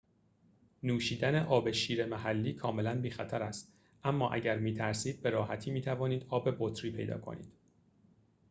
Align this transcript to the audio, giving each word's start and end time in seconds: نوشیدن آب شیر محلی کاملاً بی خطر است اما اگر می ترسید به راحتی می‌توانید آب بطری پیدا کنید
نوشیدن 0.83 1.35
آب 1.45 1.71
شیر 1.71 2.05
محلی 2.05 2.53
کاملاً 2.53 3.01
بی 3.01 3.09
خطر 3.09 3.43
است 3.43 3.73
اما 4.03 4.31
اگر 4.31 4.57
می 4.59 4.73
ترسید 4.73 5.21
به 5.21 5.29
راحتی 5.29 5.71
می‌توانید 5.71 6.25
آب 6.29 6.55
بطری 6.59 6.91
پیدا 6.91 7.17
کنید 7.17 7.53